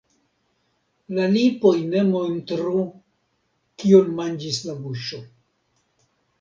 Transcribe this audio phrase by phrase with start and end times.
[1.17, 2.83] La lipoj ne montru,
[3.83, 5.25] kion manĝis la buŝo.